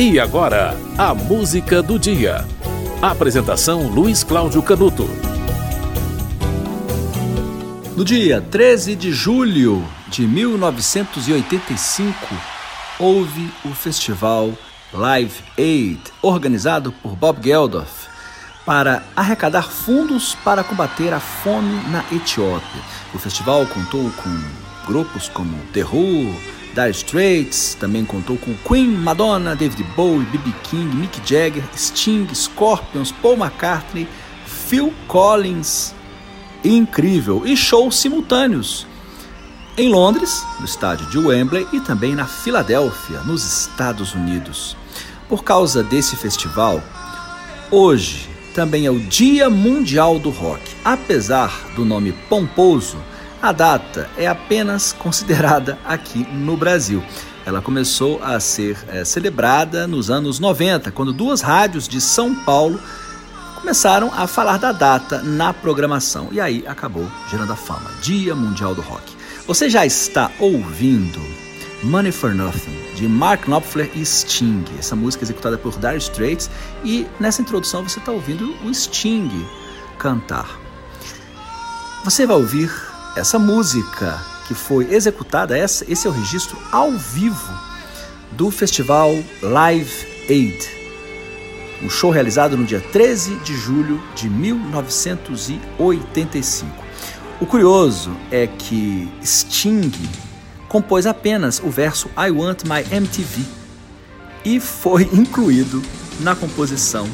[0.00, 2.46] E agora, a música do dia.
[3.02, 5.10] Apresentação Luiz Cláudio Canuto.
[7.96, 12.16] No dia 13 de julho de 1985,
[13.00, 14.52] houve o festival
[14.92, 18.06] Live Aid, organizado por Bob Geldof,
[18.64, 22.82] para arrecadar fundos para combater a fome na Etiópia.
[23.12, 24.30] O festival contou com
[24.86, 26.36] grupos como The Who,
[26.78, 30.52] Dire Straits, também contou com Queen, Madonna, David Bowie, B.B.
[30.62, 34.06] King, Mick Jagger, Sting, Scorpions, Paul McCartney,
[34.46, 35.92] Phil Collins.
[36.64, 37.42] Incrível!
[37.44, 38.86] E shows simultâneos
[39.76, 44.76] em Londres, no estádio de Wembley, e também na Filadélfia, nos Estados Unidos.
[45.28, 46.80] Por causa desse festival,
[47.72, 50.62] hoje também é o Dia Mundial do Rock.
[50.84, 52.98] Apesar do nome pomposo,
[53.40, 57.02] a data é apenas considerada aqui no Brasil.
[57.46, 62.78] Ela começou a ser é, celebrada nos anos 90, quando duas rádios de São Paulo
[63.54, 66.28] começaram a falar da data na programação.
[66.30, 67.90] E aí acabou gerando a fama.
[68.02, 69.16] Dia Mundial do Rock.
[69.46, 71.20] Você já está ouvindo
[71.82, 74.64] Money for Nothing, de Mark Knopfler e Sting.
[74.78, 76.50] Essa música é executada por Dire Straits.
[76.84, 79.30] E nessa introdução você está ouvindo o Sting
[79.96, 80.58] cantar.
[82.04, 87.52] Você vai ouvir essa música que foi executada, esse é o registro ao vivo
[88.32, 89.10] do festival
[89.42, 90.78] Live Aid,
[91.82, 96.84] um show realizado no dia 13 de julho de 1985.
[97.40, 99.90] O curioso é que Sting
[100.68, 103.42] compôs apenas o verso I Want My MTV
[104.44, 105.82] e foi incluído
[106.20, 107.08] na composição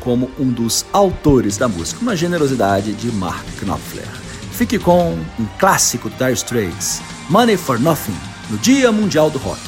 [0.00, 4.27] como um dos autores da música, uma generosidade de Mark Knopfler.
[4.58, 8.18] Fique com um clássico Dire Straits, Money for Nothing,
[8.50, 9.67] no Dia Mundial do Rock.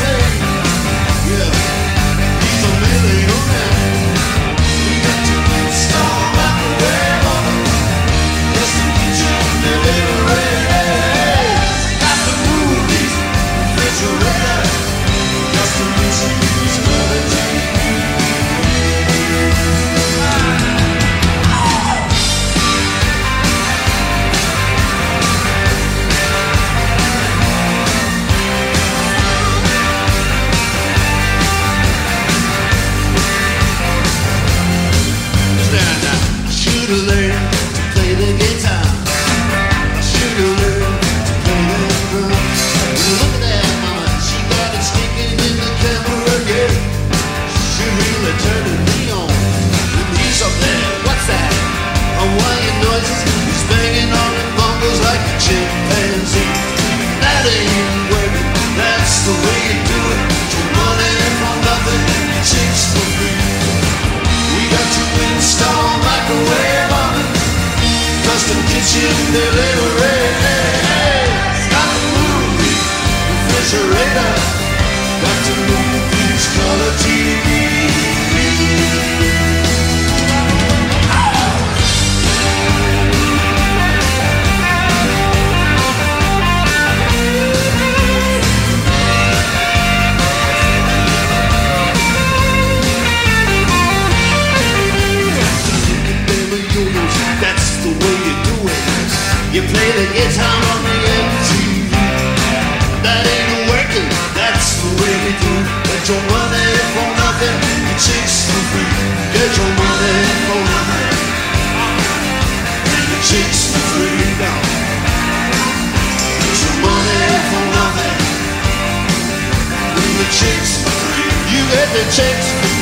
[121.71, 122.78] get the chicks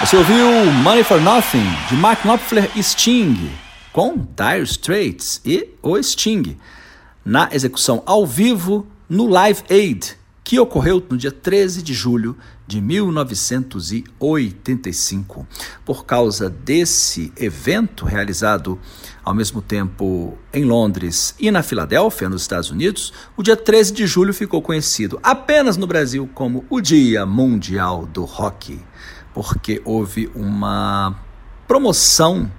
[0.00, 3.50] Você ouviu Money for Nothing, de Mark Knopfler e Sting,
[3.92, 6.56] com Dire Straits e o Sting,
[7.22, 12.34] na execução ao vivo no Live Aid, que ocorreu no dia 13 de julho
[12.66, 15.46] de 1985.
[15.84, 18.80] Por causa desse evento realizado
[19.22, 24.06] ao mesmo tempo em Londres e na Filadélfia, nos Estados Unidos, o dia 13 de
[24.06, 28.80] julho ficou conhecido apenas no Brasil como o Dia Mundial do Rock
[29.32, 31.14] porque houve uma
[31.66, 32.50] promoção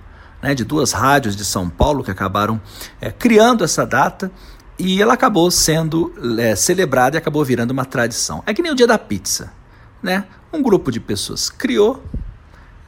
[0.41, 2.61] né, de duas rádios de São Paulo que acabaram
[2.99, 4.31] é, criando essa data
[4.79, 8.41] e ela acabou sendo é, celebrada e acabou virando uma tradição.
[8.45, 9.53] É que nem o dia da pizza,
[10.01, 10.25] né?
[10.51, 12.03] Um grupo de pessoas criou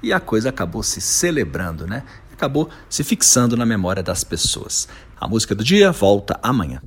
[0.01, 2.03] e a coisa acabou se celebrando, né?
[2.33, 4.87] Acabou se fixando na memória das pessoas.
[5.19, 6.81] A música do dia volta amanhã.